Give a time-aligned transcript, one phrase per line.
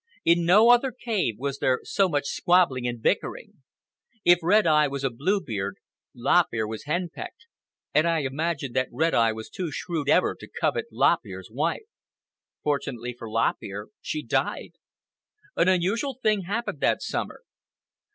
[0.25, 3.61] In no other cave was there so much squabbling and bickering.
[4.25, 5.75] If Red Eye was a Bluebeard,
[6.15, 7.45] Lop Ear was hen pecked;
[7.93, 11.83] and I imagine that Red Eye was too shrewd ever to covet Lop Ear's wife.
[12.63, 14.71] Fortunately for Lop Ear, she died.
[15.55, 17.43] An unusual thing happened that summer.